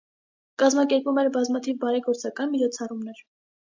Կազմակերպում 0.61 1.21
էր 1.23 1.29
բազմաթիվ 1.37 1.77
բարեգործական 1.85 2.53
միջոցառումներ։ 2.55 3.21